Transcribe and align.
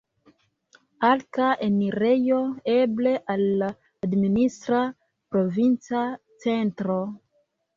Arka 1.09 1.49
enirejo, 1.65 2.39
eble, 2.73 3.13
al 3.35 3.45
la 3.59 3.69
administra 4.09 4.83
provinca 5.37 6.05
centro. 6.47 6.99